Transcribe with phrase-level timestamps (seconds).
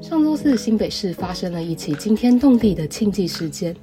[0.00, 3.74] 上周四，新北市发生了一起惊天动地的庆忌事件。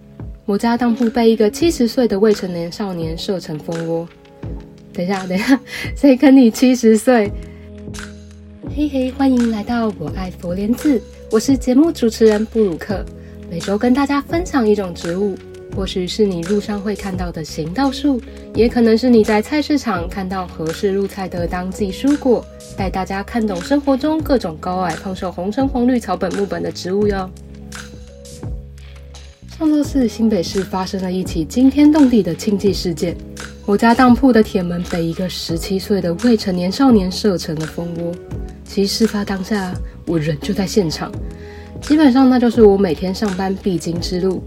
[0.46, 4.08] 某家当铺被一个七十岁的未成年少年射成蜂窝。
[4.94, 5.60] 等一下，等一下，
[5.96, 7.32] 谁跟你七十岁？
[8.74, 13.04] 嘿嘿，欢迎来到我爱佛莲寺，我是节目主持人布鲁克，
[13.50, 15.36] 每周跟大家分享一种植物。
[15.76, 18.22] 或许是你路上会看到的行道树，
[18.54, 22.46] 也可能是你在菜市场看到合适入菜的当季蔬果，
[22.78, 27.30] 带大家看懂生活中各种高矮胖瘦红橙黄绿草本木本的植物哟。
[29.58, 33.16] 上周四，新北市发生了一起惊天动地的庆忌事件，
[33.66, 38.12] 我家当铺的铁门被一个十七岁的未成年少年射成了蜂窝。
[38.66, 39.74] 其事发当下，
[40.08, 41.12] 我人就在现场，
[41.80, 44.44] 基本上那就是我每天上班必经之路。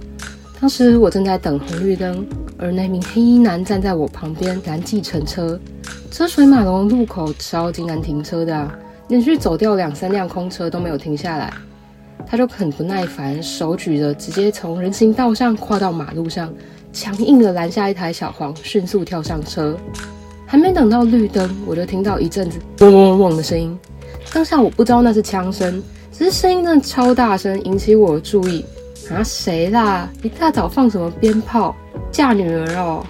[0.64, 5.60] 当时我正在等红绿灯，而那名黑衣男站在我旁边拦计程车。
[6.10, 8.74] 车水马龙的路口超级难停车的啊，
[9.08, 11.52] 连续走掉两三辆空车都没有停下来。
[12.26, 16.50] 他就很不耐烦，手举着，直接从人行道上跨到马路上，
[16.94, 19.76] 强硬的拦下一台小黄，迅速跳上车。
[20.46, 23.78] 还没等到绿灯，我就听到一阵子嗡嗡嗡的声音。
[24.32, 28.64] 当下我不知道那是枪声，只是声音真的超大声，引起我的注意。
[29.10, 30.08] 啊，谁啦？
[30.22, 31.74] 一大早放什么鞭炮？
[32.10, 33.04] 嫁女儿哦！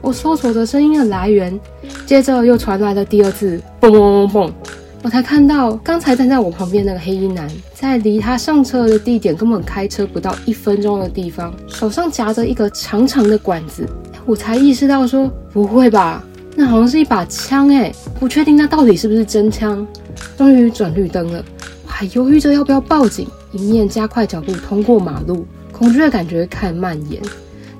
[0.00, 1.58] 我搜索着声音的来源，
[2.06, 4.52] 接着又传来了第二次嘣嘣嘣嘣，
[5.02, 13.86] 我才看到刚才站在我旁边那个黑衣男，在离他上车的地点根本开车不到一分钟的地方，手上夹着一个长长的管子，
[14.24, 16.24] 我才意识到说不会吧，
[16.56, 19.86] 那好像是一把枪哎，不确定那到底是不是真枪。
[20.36, 21.44] 终于转绿灯了，
[21.84, 23.26] 我还犹豫着要不要报警。
[23.52, 27.20] 一面加快脚步通过马路，恐惧的感觉开始蔓延。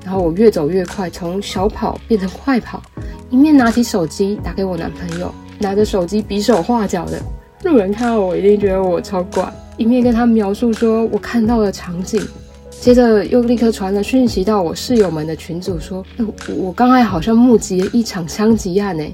[0.05, 2.83] 然后我越走越快，从小跑变成快跑，
[3.29, 7.21] 一面拿起手机打给我男朋友，拿着手机比手画脚的。
[7.65, 12.23] 路人看到我一定觉得我超怪，一面跟他描述说我看到的场景。
[12.71, 19.13] 接着又立刻传了讯息到我室友们的群组说，说我刚才好像目击了一场枪击案诶。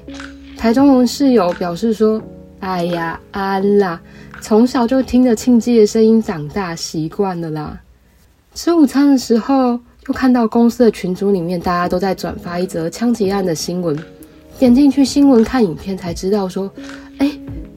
[0.55, 2.21] 台中人室友表示说，
[2.59, 3.99] 哎呀，安啦。
[4.47, 7.81] 从小就听着庆忌的声音长大，习惯了啦。
[8.53, 13.97] 吃午餐的时候，又看到公司的群组里面大家都在转发一则枪击案的新闻。
[14.59, 16.71] 点进去新闻看影片，才知道说，
[17.17, 17.31] 哎，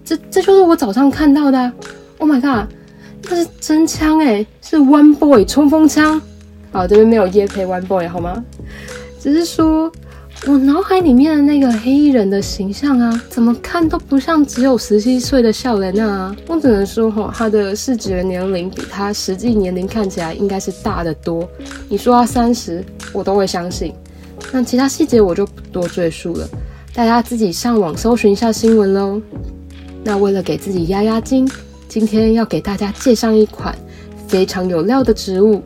[0.04, 1.72] 这这就是我早上看到的。
[2.18, 2.70] Oh my god，
[3.22, 6.20] 这是真枪哎，是 One Boy 冲锋枪。
[6.70, 8.44] 好，这边没有业配 One Boy 好吗？
[9.18, 9.90] 只是说。
[10.46, 16.34] 我脑海里面的那个黑衣人的形象啊，怎么看都不像只有十七岁的少年啊！
[16.46, 21.46] 我只能说哈，他的视觉年龄比他实际年龄看起来应该是大得多。
[21.88, 22.82] 你说他三十，
[23.12, 23.92] 我都会相信。
[24.50, 26.48] 那其他细节我就不多赘述了，
[26.94, 29.20] 大家自己上网搜寻一下新闻喽。
[30.02, 31.50] 那为了给自己压压惊，
[31.88, 33.76] 今天要给大家介绍一款
[34.26, 35.62] 非常有料的植物，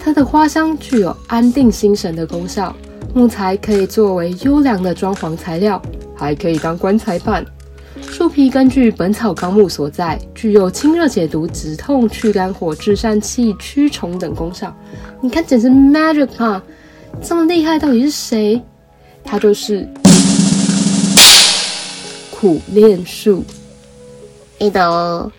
[0.00, 2.74] 它的花香具有安定心神的功效。
[3.16, 5.80] 木材可以作为优良的装潢材料，
[6.14, 7.42] 还可以当棺材板。
[8.02, 14.70] 树皮根据《本草纲目》所在，具有清热解毒、止痛、去肝火、治疝气、驱虫等功效。
[15.22, 16.62] 你看，简直 magic 啊！
[17.22, 18.60] 这么厉害，到底是谁？
[19.24, 19.88] 它就是
[22.30, 23.42] 苦楝树。
[24.58, 25.32] 哎的，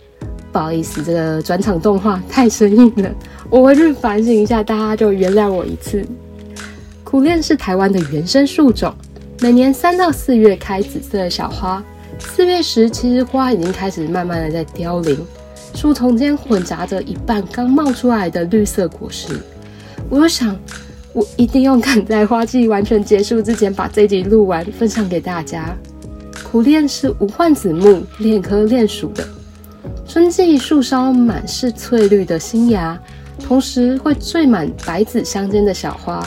[0.51, 3.11] 不好意思，这个转场动画太生硬了，
[3.51, 6.03] 我回去反省一下，大家就原谅我一次。
[7.09, 8.93] 苦楝是台湾的原生树种，
[9.39, 11.81] 每年三到四月开紫色的小花，
[12.19, 15.17] 四月时其实花已经开始慢慢的在凋零，
[15.73, 19.39] 树丛间混杂着一半刚冒出来的绿色果实。
[20.09, 20.53] 我就想，
[21.13, 25.73] 我一定要赶在花季完全结束之前把这集录完，分享给大家。
[26.43, 29.25] 苦楝是无患子目楝科楝属的，
[30.05, 32.99] 春季树梢满是翠绿的新芽，
[33.39, 36.21] 同时会缀满白紫相间的小花。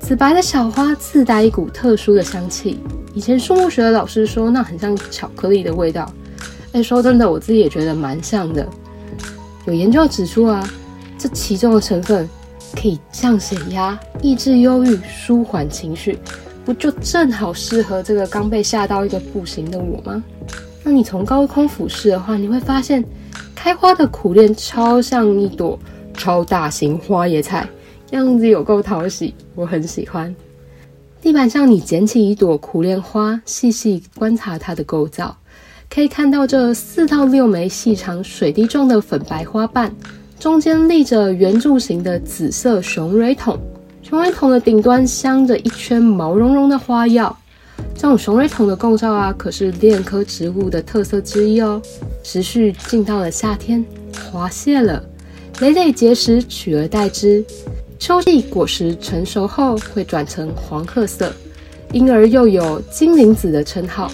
[0.00, 2.78] 紫白的小花自带一股特殊的香气，
[3.14, 6.10] 以前树木学的老师说那很像巧克力的味道。
[6.72, 8.66] 哎，说真的，我自己也觉得蛮像的。
[9.66, 10.66] 有研究指出啊，
[11.18, 12.28] 这其中的成分
[12.74, 16.18] 可以降血压、抑制忧郁、舒缓情绪，
[16.64, 20.22] 不就正好适合这个刚被吓到一个不行的我吗？
[20.82, 23.04] 那你从高空俯视的话，你会发现
[23.54, 25.78] 开花的苦楝超像一朵
[26.14, 27.68] 超大型花椰菜。
[28.10, 30.34] 样子有够讨喜，我很喜欢。
[31.20, 35.36] 地板上，你捡起一朵苦楝花，细细观察它的构造，
[35.90, 39.94] 可以看到这四到六枚细长水滴状的粉白花瓣，
[40.38, 43.58] 中间立着圆柱形的紫色雄蕊筒。
[44.00, 47.36] 雄蕊筒的顶端镶着一圈毛茸茸的花药。
[47.94, 51.82] 这种雄蕊筒的构造啊，可是楝科植物的特色之一哦。
[52.22, 53.84] 时序进到了夏天，
[54.30, 55.04] 花谢了，
[55.60, 57.44] 累累结实取而代之。
[57.98, 61.32] 秋季果实成熟后会转成黄褐色，
[61.92, 64.10] 因而又有金鳞子的称号。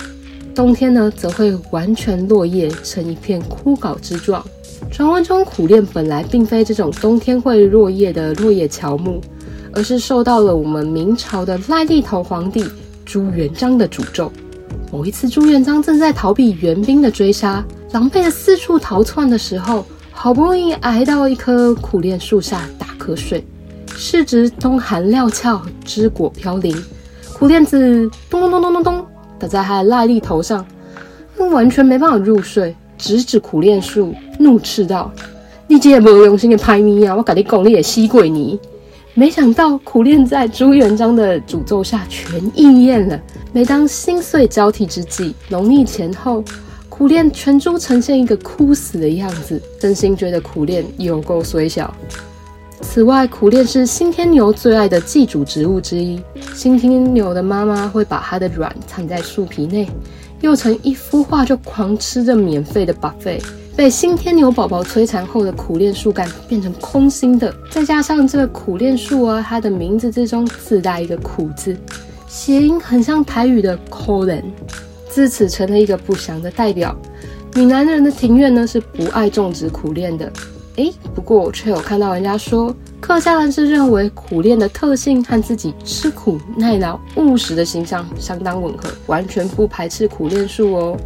[0.55, 4.45] 冬天呢，则会完全落叶成一片枯槁之状。
[4.91, 9.21] 传闻中，苦楝本来并非这种冬天会落叶的落叶乔木，
[9.73, 12.65] 而是受到了我们明朝的赖痢头皇帝
[13.05, 14.33] 朱元璋的诅咒。
[14.91, 23.45] 某一次，朱元璋正在逃避援兵的追杀，狼狈的四处逃窜的时候，好不容易挨到一棵苦楝树下打瞌睡。
[24.07, 26.77] 适值冬寒料峭，枝果飘零，
[27.39, 29.07] 苦练子咚咚咚咚咚咚
[29.39, 30.65] 打在他的赖利头上，
[31.39, 35.11] 完全没办法入睡，直指苦练树，怒斥道
[35.67, 37.17] ：“你这个没用心的拍咪啊！
[37.17, 38.61] 我跟你讲，你也吸鬼你！”
[39.15, 43.19] 没想到苦练在朱元璋的诅咒下全应验了。
[43.55, 46.45] 每当心碎交替之际，农历前后，
[46.91, 51.93] 苦练全株呈现一个枯死的样子，真心觉得苦练有够衰小。
[52.85, 56.21] 此外，苦楝是新天牛最爱的寄主植物之一。
[56.55, 59.89] 新天牛的妈妈会把它的卵藏在树皮内，
[60.43, 63.43] 幼成一孵化就狂吃着免费的 buffet。
[63.75, 71.77] 被新天牛宝宝摧残后的苦楝树干变成空心的，再加上这个苦楝树啊，它的名字之中自带一个苦字，
[72.29, 74.41] 谐音很像台语的可怜，
[75.09, 76.95] 自此成了一个不祥的代表。
[77.57, 80.31] 闽南人的庭院呢，是不爱种植苦楝的。
[80.77, 90.97] 诶，不过我却有看到人家说，客家人是认为苦楝的特性和自己吃苦耐劳务实的形象相当吻合，完全不排斥苦楝树哦。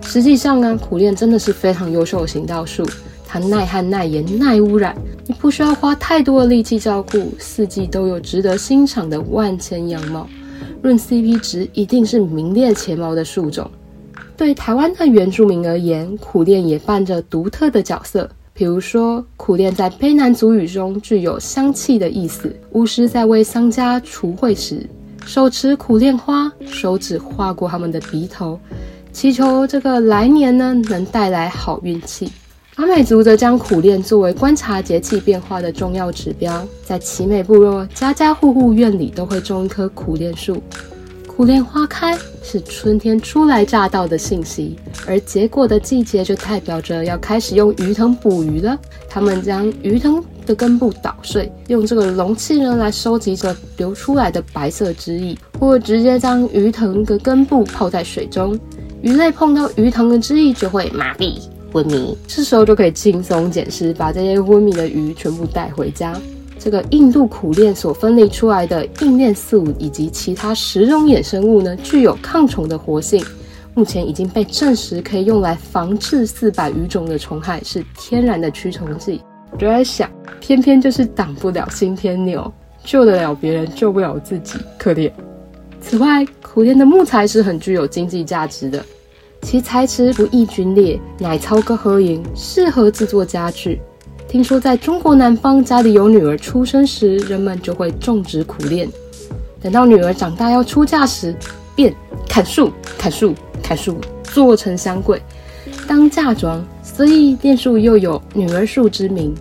[0.00, 2.88] 实际上呢，苦楝真的是非常优秀的行道树，
[3.26, 10.26] 它耐旱、耐盐、耐污染，你不需要花太多的力气照顾，四季都有值得欣赏的万千样貌。
[10.80, 13.70] 论 CP 值，一定是名列前茅的树种。
[14.36, 18.28] 对台湾的原住民而言，苦楝也扮着独特的角色。
[18.62, 22.54] 比如说，苦楝在卑南族语中具有香气的意思。
[22.70, 24.88] 巫师在为丧家除秽时，
[25.26, 28.56] 手持苦楝花，手指划过他们的鼻头，
[29.12, 32.30] 祈求这个来年呢能带来好运气。
[32.76, 40.62] 阿美族则将苦楝作为观察节气变化的重要指标，在奇美部落，家家户户院里都会种一棵苦楝树。
[41.34, 44.76] 苦楝花开是春天初来乍到的信息，
[45.06, 48.78] 而结果的季节就代表着要开始用鱼藤捕鱼了。
[49.08, 58.58] 他们将鱼藤的根部捣碎，用这个容器呢来收集着流出来的白色汁液，或直接将鱼藤的根部泡在水中，
[59.00, 61.40] 鱼类碰到鱼藤的汁液就会麻痹
[61.72, 66.14] 昏迷，这时候就可以轻松捡尸，把这些昏迷的鱼全部带回家。
[66.62, 73.20] 这个印度苦楝所分离出来的硬链素以及其他十种衍生物呢，具有抗虫的活性，
[73.74, 79.20] 目前已经被证实可以用来防治四百余种的虫害，是天然的驱虫剂。
[79.50, 82.52] 我就在想，偏偏就是挡不了新天牛，
[82.84, 85.10] 救得了别人，救不了自己，可怜。
[85.80, 88.84] 此外，苦楝的木材是很具有经济价值的，
[89.40, 93.80] 其材质不易龟裂，乃超个合营，适合制作家具。
[94.32, 98.88] 听说在中国南方，家里有女儿出生时，人们就会种植苦楝。
[99.60, 101.36] 等到女儿长大要出嫁时，
[101.76, 101.94] 便
[102.26, 105.20] 砍树、砍树、砍树，做成香柜
[105.86, 106.64] 当嫁妆。
[106.82, 109.34] 所以楝树又有女儿树之名。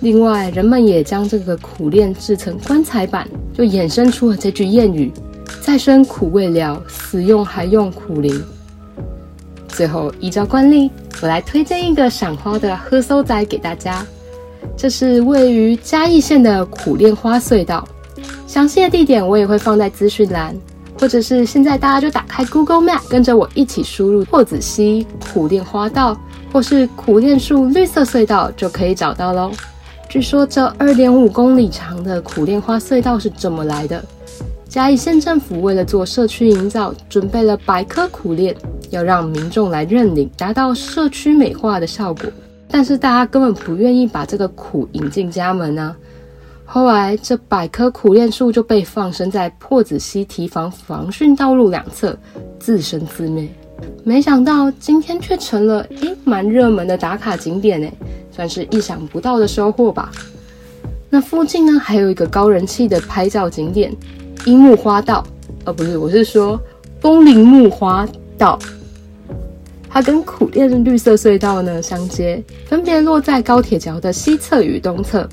[0.00, 5.12] 另外，人们也将这个苦楝制成棺材板，就衍生出了这句谚语
[5.60, 8.40] ：“再生苦未了，死用还用苦苓。”
[9.68, 10.90] 最后，依照惯例，
[11.24, 14.04] 我来推荐一个赏花的喝搜仔给大家。
[14.76, 17.82] 这是位于嘉义县的苦楝花隧道，
[18.46, 20.54] 详细的地点我也会放在资讯栏，
[21.00, 26.14] 或者是现在大家就打开 Google Map，跟着我一起输入朴子溪苦楝花道，
[26.52, 29.50] 或是苦楝树绿色隧道，就可以找到喽。
[30.10, 34.04] 据说这二点五公里长的苦楝花隧道是怎么来的：
[34.68, 38.54] 嘉义县政府为了做社区营造，准备了百棵苦楝，
[38.94, 42.24] 要让民众来认领，达到社区美化的效果。
[42.68, 45.96] 但是大家根本不愿意把这个苦引进家门呢、啊。
[46.64, 52.16] 后来这百棵苦楝树就被放生在破子溪堤防防汛道路两侧，
[52.58, 53.46] 自生自灭。
[54.02, 57.92] 没想到今天却成了诶蛮热门的打卡景点诶，
[58.30, 60.10] 算是意想不到的收获吧。
[61.10, 63.94] 那附近呢还有一个高人气的拍照景点
[64.46, 65.24] 樱木花道，
[65.64, 66.58] 呃不是，我是说
[67.00, 68.08] 风铃木花
[68.38, 68.58] 道。
[69.94, 75.24] 它跟苦练的绿色隧道呢相接，分别落在高铁桥的西侧与东侧。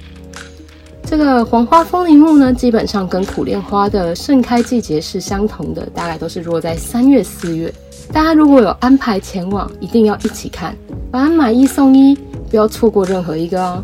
[1.03, 7.73] 这个黄花风铃木呢，基本上跟苦练花的盛开季节是相同的，大概都是落在三月、四月。
[8.13, 10.77] 大家如果有安排前往，一定要一起看，
[11.11, 12.13] 反正买一送一，
[12.51, 13.83] 不要错过任何一个哦。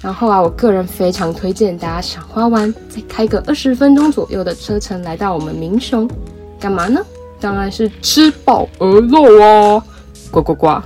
[0.00, 6.08] 然后啊，我个人非常推荐大家赏花完，再开个二十分钟左右的车程来到我们民雄，
[6.60, 7.04] 干嘛呢？
[7.40, 9.82] 当然是吃饱鹅肉哦！
[10.30, 10.78] 呱呱呱！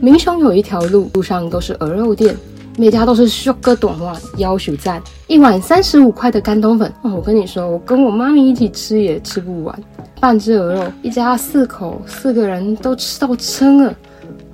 [0.00, 2.34] 民雄有一条路，路上都是鹅肉店，
[2.76, 7.12] 每家都是修个短袜，要求赞，一碗三十五块的干冬粉哦！
[7.14, 9.78] 我跟你说，我跟我妈咪一起吃也吃不完，
[10.18, 13.94] 半只鹅肉，一家四口四个人都吃到撑了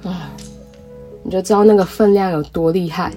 [0.04, 0.30] 啊、
[1.22, 3.12] 你就知道那个分量有多厉害。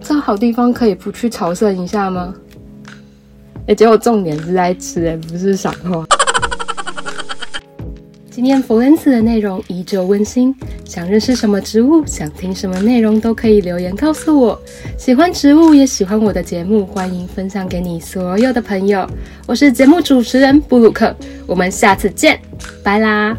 [0.00, 2.34] 这好地方可以不去朝圣一下吗？
[3.66, 6.06] 哎，结果重点是在吃，哎，不是赏花。
[8.38, 10.54] 今天佛莲子的内容依旧温馨。
[10.84, 14.56] 想认识什么植物，想听什么内容，都可以留言告诉我。
[14.96, 19.04] 喜欢植物也喜欢我的节目，欢迎分享给你所有的朋友。
[19.44, 21.12] 我是节目主持人布鲁克，
[21.48, 22.38] 我们下次见，
[22.84, 23.36] 拜啦。